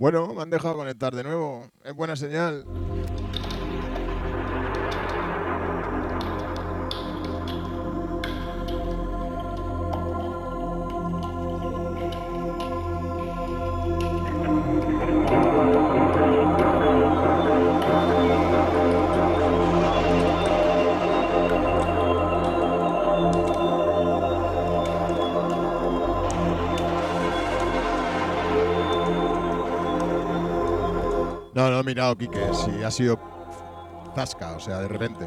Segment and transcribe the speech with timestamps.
[0.00, 1.70] Bueno, me han dejado conectar de nuevo.
[1.84, 2.64] Es buena señal.
[31.90, 33.18] Mirado, Quique, si ha sido
[34.14, 35.26] tasca, o sea, de repente.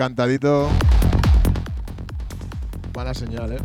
[0.00, 0.70] Cantadito.
[2.96, 3.58] Mala señal, ¿eh?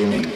[0.00, 0.29] streaming.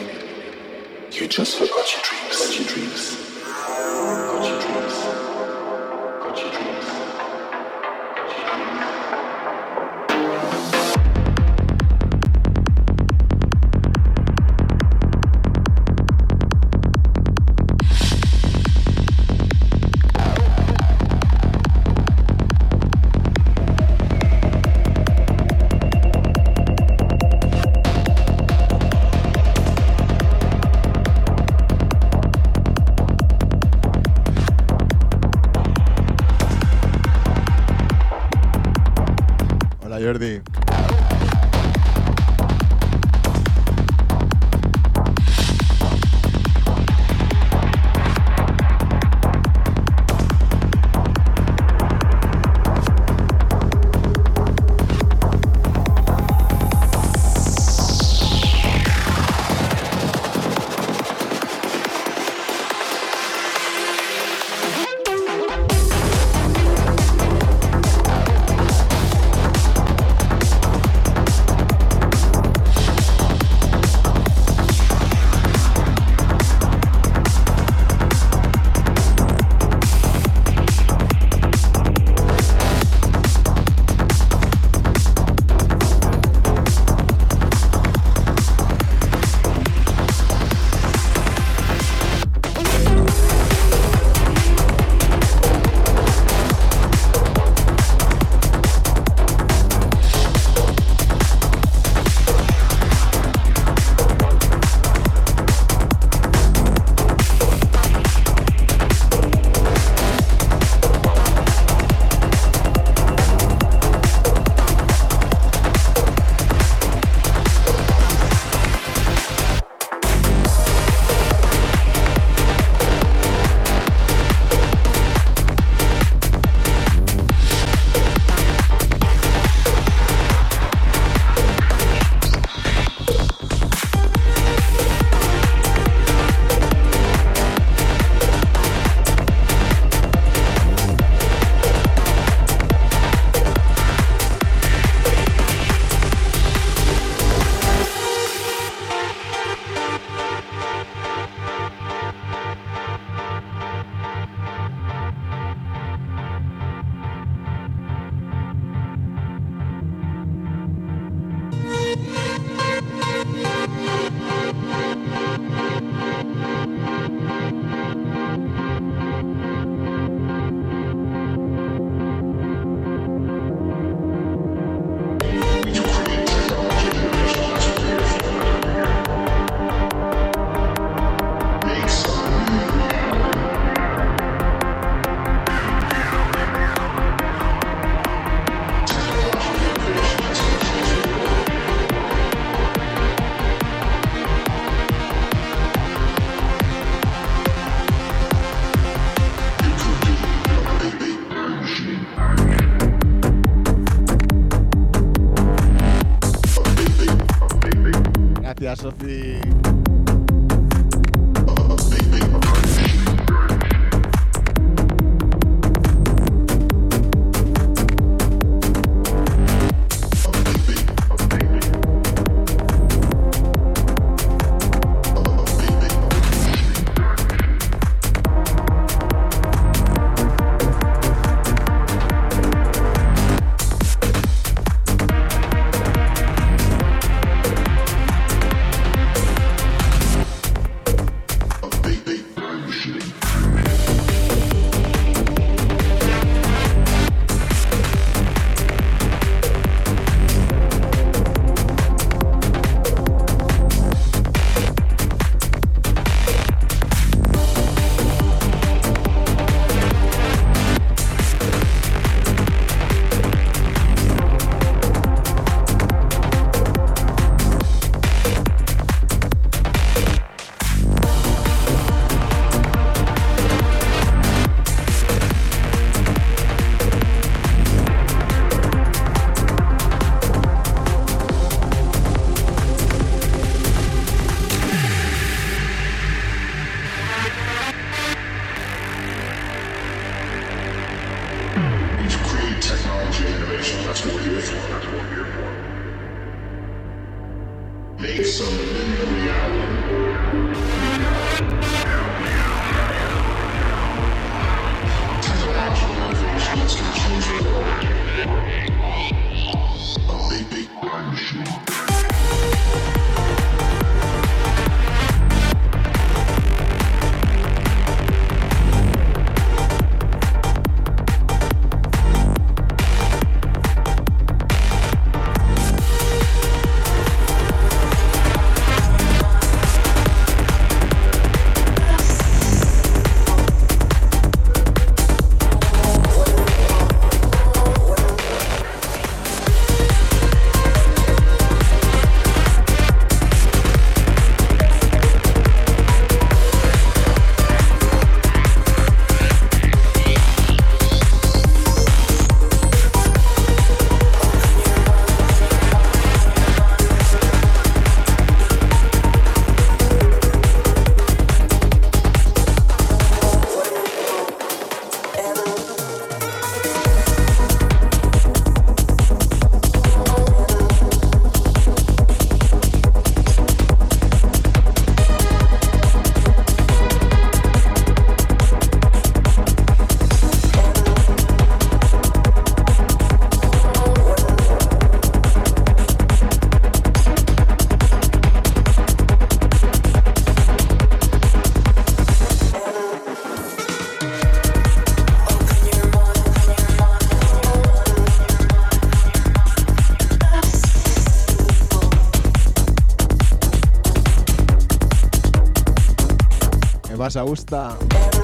[407.05, 408.14] Más a gusta.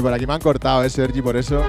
[0.00, 0.26] Por aquí.
[0.26, 1.64] Me han cortado, eh, Sergi, por eso.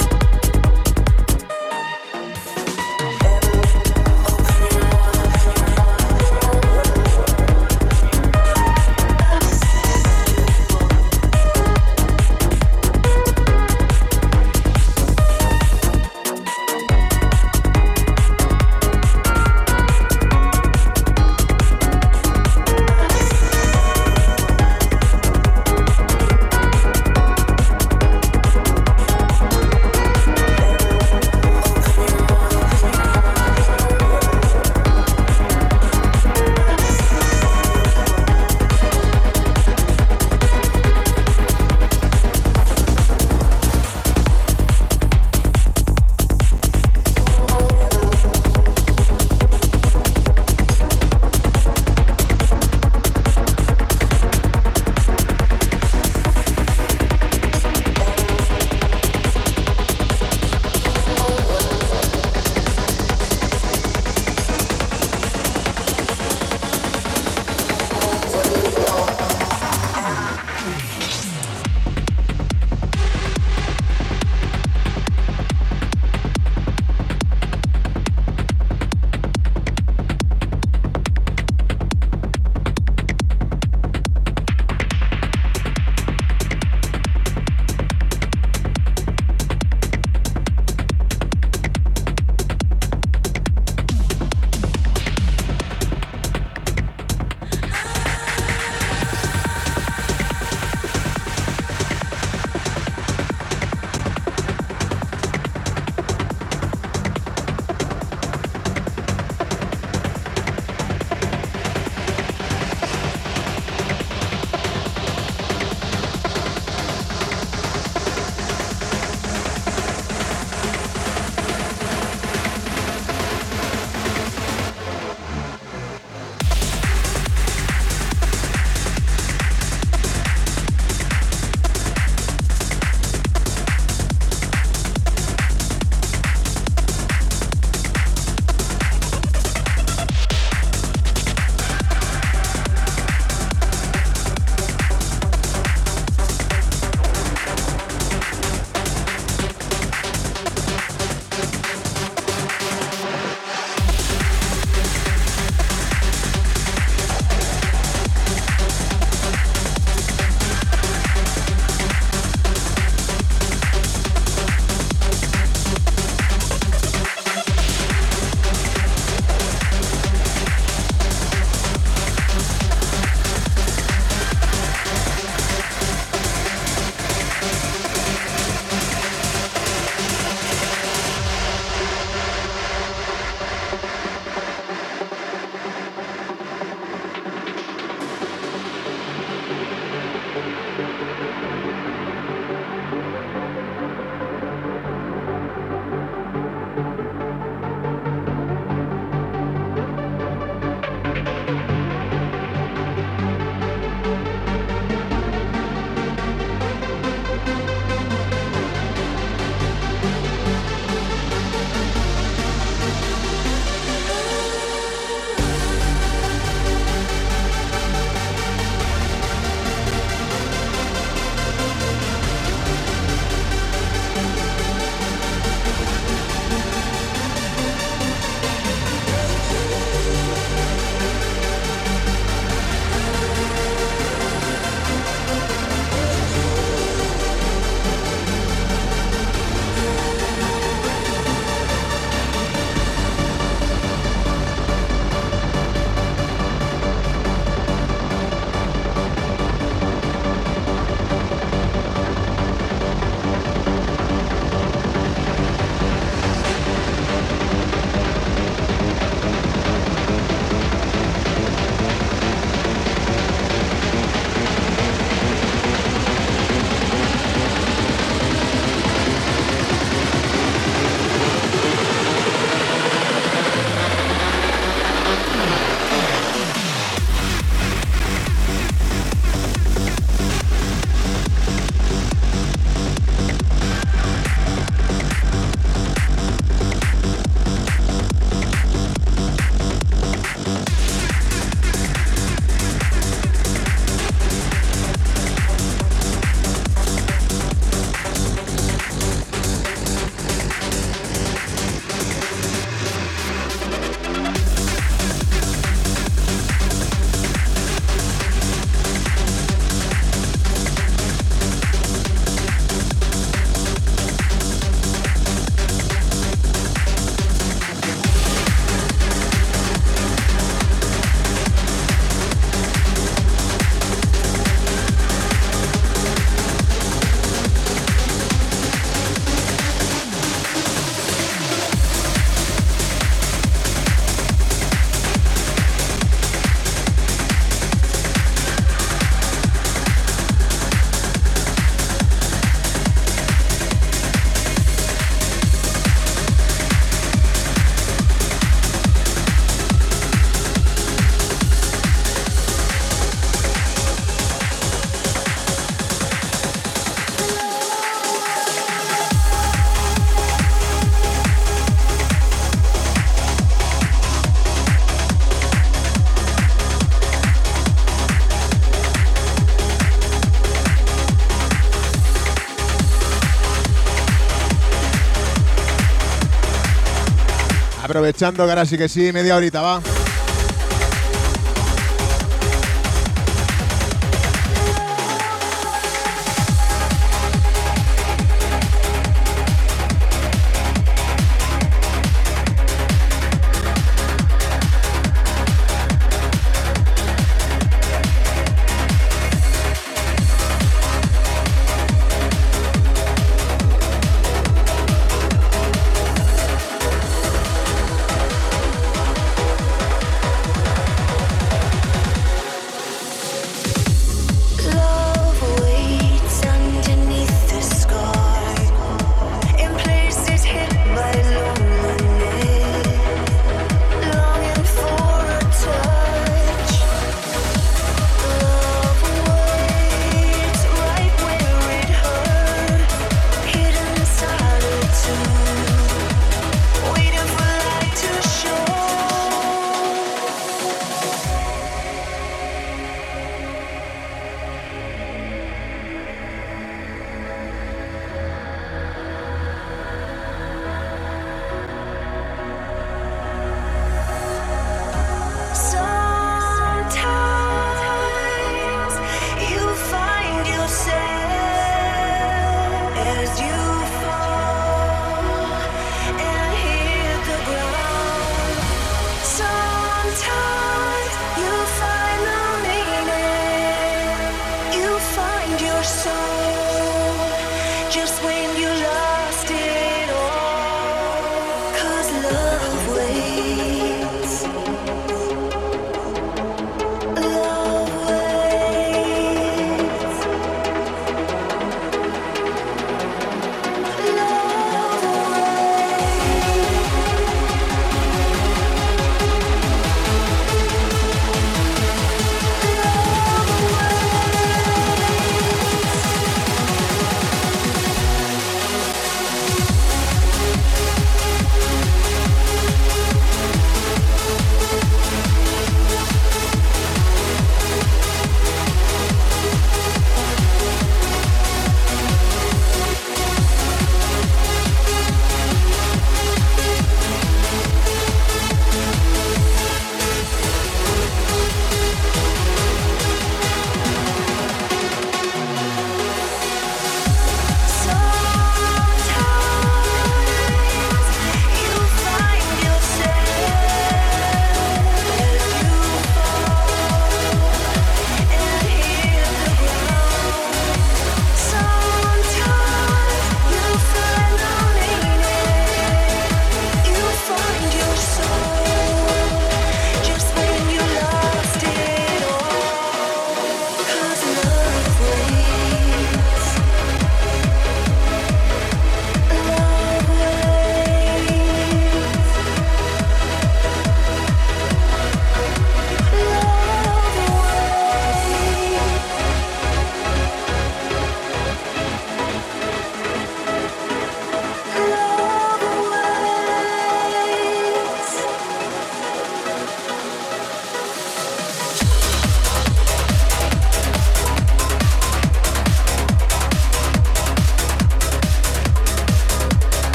[377.91, 380.00] Aprovechando que ahora sí que sí, media horita va.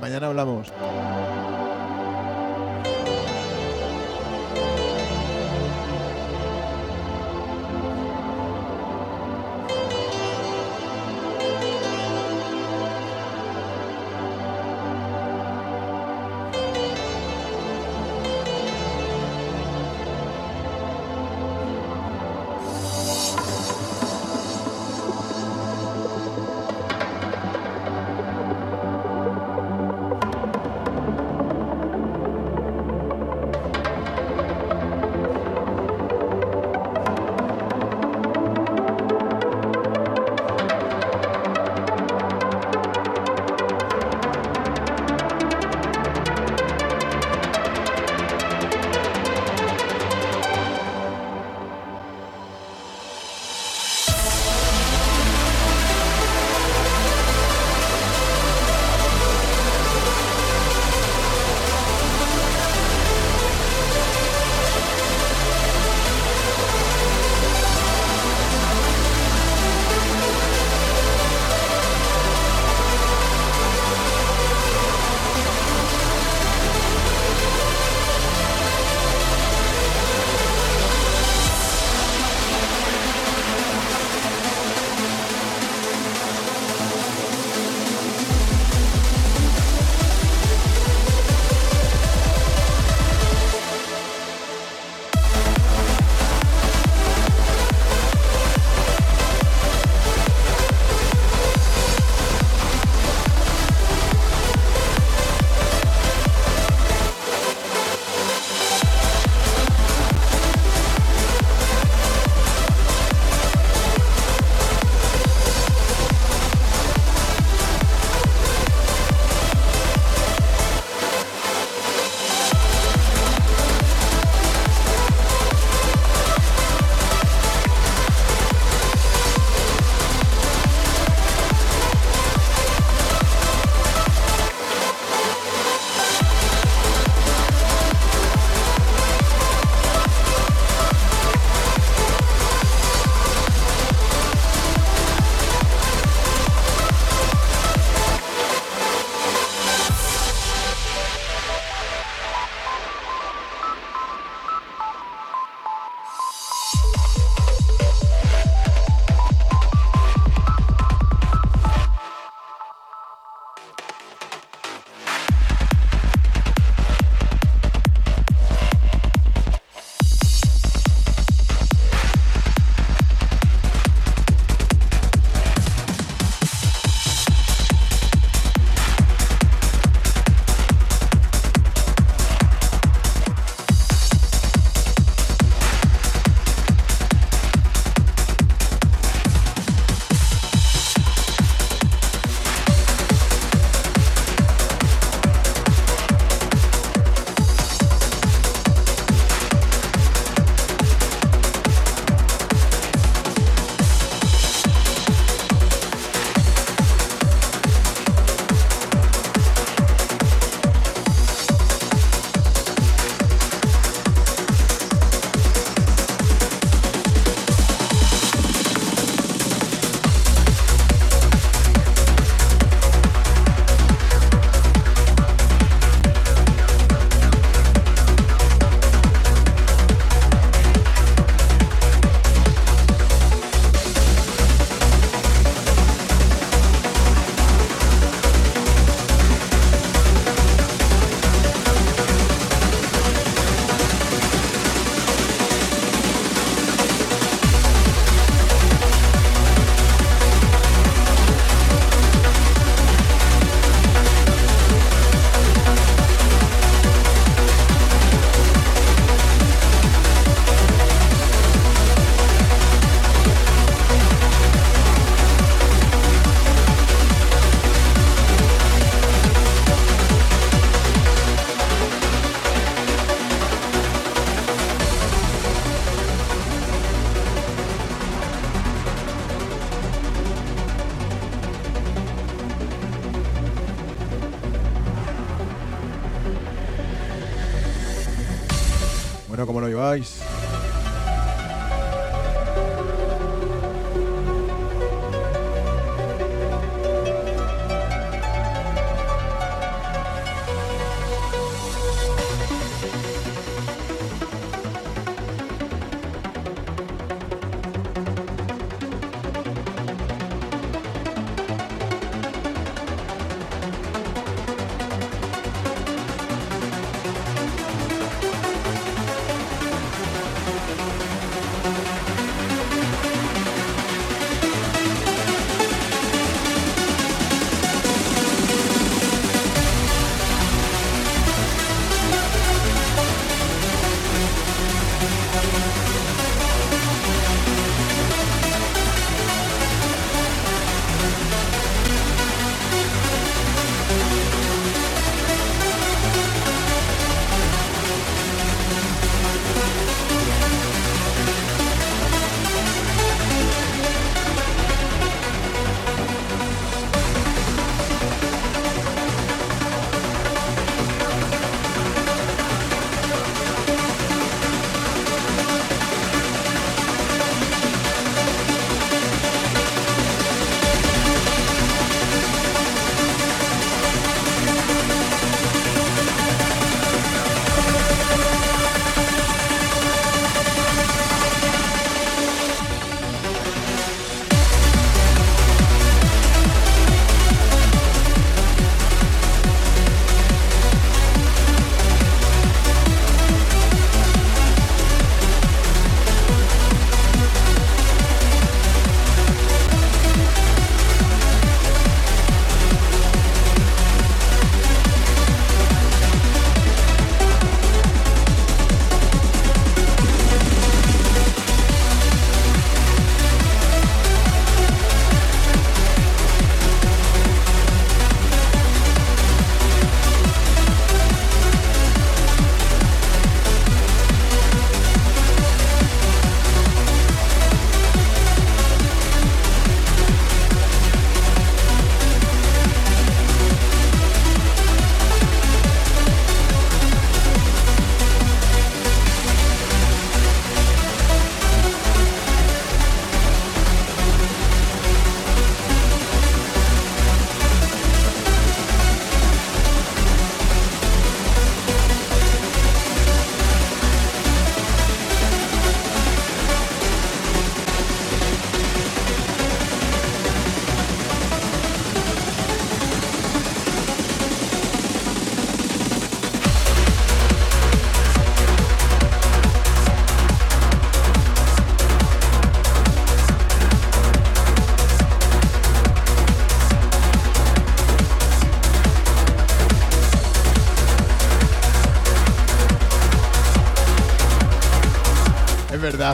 [0.00, 0.68] Mañana hablamos.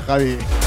[0.06, 0.58] Javi.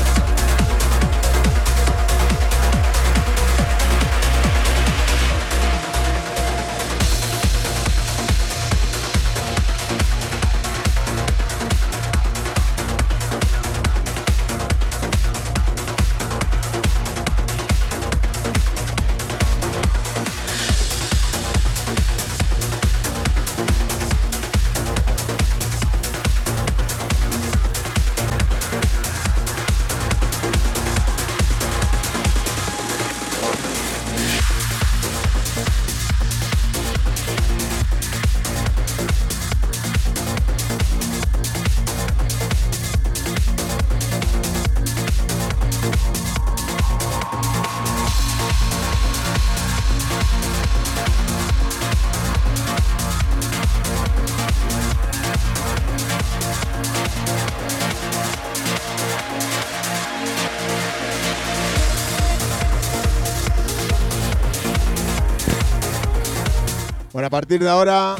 [67.13, 68.15] Bueno, a partir de ahora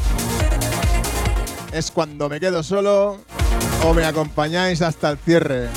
[1.72, 3.20] es cuando me quedo solo
[3.86, 5.70] o me acompañáis hasta el cierre.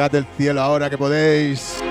[0.00, 1.89] Tocad el cielo ahora que podéis.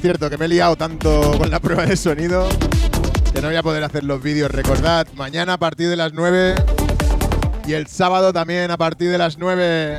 [0.00, 2.48] Cierto, que me he liado tanto con la prueba de sonido
[3.32, 4.50] que no voy a poder hacer los vídeos.
[4.50, 6.54] Recordad, mañana a partir de las 9
[7.66, 9.98] y el sábado también a partir de las 9